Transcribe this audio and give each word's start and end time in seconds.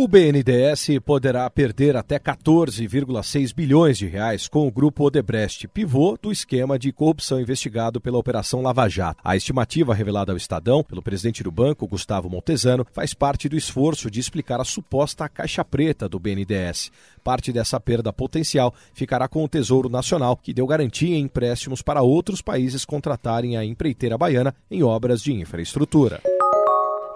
O 0.00 0.06
BNDES 0.06 1.00
poderá 1.04 1.50
perder 1.50 1.96
até 1.96 2.20
14,6 2.20 3.52
bilhões 3.52 3.98
de 3.98 4.06
reais 4.06 4.46
com 4.46 4.64
o 4.64 4.70
grupo 4.70 5.02
Odebrecht, 5.04 5.66
pivô 5.66 6.16
do 6.22 6.30
esquema 6.30 6.78
de 6.78 6.92
corrupção 6.92 7.40
investigado 7.40 8.00
pela 8.00 8.16
Operação 8.16 8.62
Lava 8.62 8.88
Jato. 8.88 9.20
A 9.24 9.34
estimativa 9.34 9.92
revelada 9.92 10.30
ao 10.30 10.36
Estadão 10.36 10.84
pelo 10.84 11.02
presidente 11.02 11.42
do 11.42 11.50
banco, 11.50 11.88
Gustavo 11.88 12.30
Montezano, 12.30 12.86
faz 12.92 13.12
parte 13.12 13.48
do 13.48 13.56
esforço 13.56 14.08
de 14.08 14.20
explicar 14.20 14.60
a 14.60 14.64
suposta 14.64 15.28
caixa 15.28 15.64
preta 15.64 16.08
do 16.08 16.20
BNDES. 16.20 16.92
Parte 17.24 17.52
dessa 17.52 17.80
perda 17.80 18.12
potencial 18.12 18.72
ficará 18.94 19.26
com 19.26 19.42
o 19.42 19.48
Tesouro 19.48 19.88
Nacional, 19.88 20.36
que 20.36 20.54
deu 20.54 20.64
garantia 20.64 21.16
em 21.16 21.22
empréstimos 21.22 21.82
para 21.82 22.02
outros 22.02 22.40
países 22.40 22.84
contratarem 22.84 23.56
a 23.56 23.64
empreiteira 23.64 24.16
baiana 24.16 24.54
em 24.70 24.80
obras 24.80 25.20
de 25.20 25.32
infraestrutura. 25.32 26.22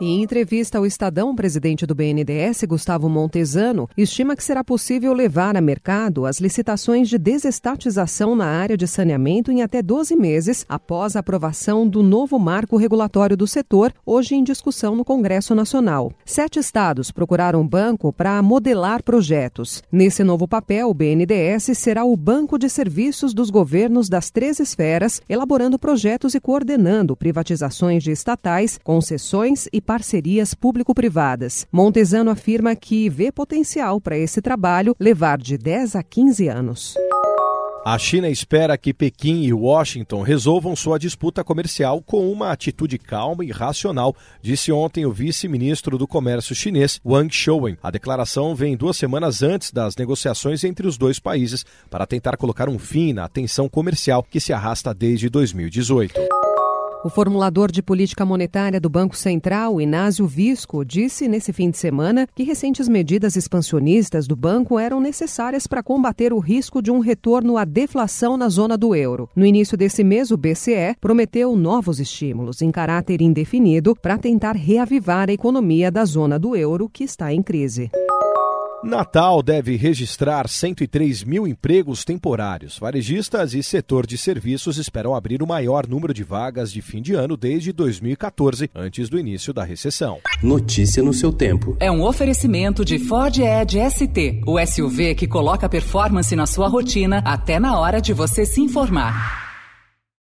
Em 0.04 0.20
entrevista 0.20 0.78
ao 0.78 0.84
Estadão, 0.84 1.30
o 1.30 1.36
presidente 1.36 1.86
do 1.86 1.94
BNDES, 1.94 2.64
Gustavo 2.64 3.08
Montezano, 3.08 3.88
estima 3.96 4.34
que 4.34 4.42
será 4.42 4.64
possível 4.64 5.12
levar 5.12 5.56
a 5.56 5.60
mercado 5.60 6.26
as 6.26 6.40
licitações 6.40 7.08
de 7.08 7.16
desestatização 7.16 8.34
na 8.34 8.46
área 8.46 8.76
de 8.76 8.88
saneamento 8.88 9.52
em 9.52 9.62
até 9.62 9.80
12 9.80 10.16
meses 10.16 10.66
após 10.68 11.14
a 11.14 11.20
aprovação 11.20 11.86
do 11.86 12.02
novo 12.02 12.36
marco 12.36 12.76
regulatório 12.76 13.36
do 13.36 13.46
setor, 13.46 13.94
hoje 14.04 14.34
em 14.34 14.42
discussão 14.42 14.96
no 14.96 15.04
Congresso 15.04 15.54
Nacional. 15.54 16.10
Sete 16.24 16.58
estados 16.58 17.12
procuraram 17.12 17.60
o 17.60 17.68
banco 17.68 18.12
para 18.12 18.42
modelar 18.42 19.04
projetos. 19.04 19.84
Nesse 19.92 20.24
novo 20.24 20.48
papel, 20.48 20.90
o 20.90 20.94
BNDES 20.94 21.78
será 21.78 22.04
o 22.04 22.16
banco 22.16 22.58
de 22.58 22.68
serviços 22.68 23.32
dos 23.32 23.50
governos 23.50 24.08
das 24.08 24.30
três 24.32 24.58
esferas, 24.58 25.22
elaborando 25.28 25.78
projetos 25.78 26.34
e 26.34 26.40
coordenando 26.40 27.16
privatizações 27.16 28.02
de 28.02 28.10
estatais, 28.10 28.80
concessões 28.82 29.68
e 29.72 29.80
parcerias 29.92 30.54
público-privadas. 30.54 31.66
Montesano 31.70 32.30
afirma 32.30 32.74
que 32.74 33.10
vê 33.10 33.30
potencial 33.30 34.00
para 34.00 34.16
esse 34.16 34.40
trabalho 34.40 34.96
levar 34.98 35.36
de 35.36 35.58
10 35.58 35.96
a 35.96 36.02
15 36.02 36.48
anos. 36.48 36.94
A 37.84 37.98
China 37.98 38.30
espera 38.30 38.78
que 38.78 38.94
Pequim 38.94 39.42
e 39.42 39.52
Washington 39.52 40.22
resolvam 40.22 40.74
sua 40.74 40.98
disputa 40.98 41.44
comercial 41.44 42.00
com 42.00 42.32
uma 42.32 42.50
atitude 42.50 42.96
calma 42.96 43.44
e 43.44 43.50
racional, 43.50 44.16
disse 44.40 44.72
ontem 44.72 45.04
o 45.04 45.12
vice-ministro 45.12 45.98
do 45.98 46.08
Comércio 46.08 46.54
chinês, 46.54 46.98
Wang 47.04 47.30
Shouwen. 47.34 47.76
A 47.82 47.90
declaração 47.90 48.54
vem 48.54 48.78
duas 48.78 48.96
semanas 48.96 49.42
antes 49.42 49.70
das 49.72 49.94
negociações 49.94 50.64
entre 50.64 50.86
os 50.86 50.96
dois 50.96 51.18
países 51.18 51.66
para 51.90 52.06
tentar 52.06 52.38
colocar 52.38 52.66
um 52.66 52.78
fim 52.78 53.12
na 53.12 53.28
tensão 53.28 53.68
comercial 53.68 54.22
que 54.22 54.40
se 54.40 54.54
arrasta 54.54 54.94
desde 54.94 55.28
2018. 55.28 56.41
O 57.04 57.10
formulador 57.10 57.72
de 57.72 57.82
política 57.82 58.24
monetária 58.24 58.80
do 58.80 58.88
Banco 58.88 59.16
Central, 59.16 59.80
Inácio 59.80 60.24
Visco, 60.24 60.84
disse 60.84 61.26
nesse 61.26 61.52
fim 61.52 61.68
de 61.68 61.76
semana 61.76 62.28
que 62.32 62.44
recentes 62.44 62.88
medidas 62.88 63.34
expansionistas 63.34 64.28
do 64.28 64.36
banco 64.36 64.78
eram 64.78 65.00
necessárias 65.00 65.66
para 65.66 65.82
combater 65.82 66.32
o 66.32 66.38
risco 66.38 66.80
de 66.80 66.92
um 66.92 67.00
retorno 67.00 67.56
à 67.56 67.64
deflação 67.64 68.36
na 68.36 68.48
zona 68.48 68.78
do 68.78 68.94
euro. 68.94 69.28
No 69.34 69.44
início 69.44 69.76
desse 69.76 70.04
mês, 70.04 70.30
o 70.30 70.36
BCE 70.36 70.94
prometeu 71.00 71.56
novos 71.56 71.98
estímulos 71.98 72.62
em 72.62 72.70
caráter 72.70 73.20
indefinido 73.20 73.96
para 73.96 74.16
tentar 74.16 74.52
reavivar 74.52 75.28
a 75.28 75.32
economia 75.32 75.90
da 75.90 76.04
zona 76.04 76.38
do 76.38 76.54
euro, 76.54 76.88
que 76.88 77.02
está 77.02 77.32
em 77.32 77.42
crise. 77.42 77.90
Natal 78.84 79.42
deve 79.44 79.76
registrar 79.76 80.48
103 80.48 81.22
mil 81.22 81.46
empregos 81.46 82.04
temporários. 82.04 82.78
Varejistas 82.78 83.54
e 83.54 83.62
setor 83.62 84.04
de 84.04 84.18
serviços 84.18 84.76
esperam 84.76 85.14
abrir 85.14 85.40
o 85.40 85.46
maior 85.46 85.86
número 85.86 86.12
de 86.12 86.24
vagas 86.24 86.72
de 86.72 86.82
fim 86.82 87.00
de 87.00 87.14
ano 87.14 87.36
desde 87.36 87.72
2014, 87.72 88.70
antes 88.74 89.08
do 89.08 89.18
início 89.18 89.52
da 89.52 89.62
recessão. 89.62 90.18
Notícia 90.42 91.00
no 91.00 91.14
seu 91.14 91.32
tempo. 91.32 91.76
É 91.78 91.90
um 91.92 92.02
oferecimento 92.02 92.84
de 92.84 92.98
Ford 92.98 93.38
Edge 93.38 93.78
ST, 93.88 94.40
o 94.44 94.58
SUV 94.66 95.14
que 95.14 95.28
coloca 95.28 95.68
performance 95.68 96.34
na 96.34 96.46
sua 96.46 96.66
rotina 96.66 97.22
até 97.24 97.60
na 97.60 97.78
hora 97.78 98.00
de 98.00 98.12
você 98.12 98.44
se 98.44 98.60
informar. 98.60 99.51